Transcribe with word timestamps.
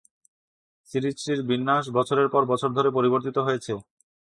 সিরিজটির 0.89 1.39
বিন্যাস 1.49 1.85
বছরের 1.97 2.27
পর 2.33 2.43
বছর 2.51 2.69
ধরে 2.77 2.89
পরিবর্তিত 2.97 3.37
হয়েছে। 3.37 3.73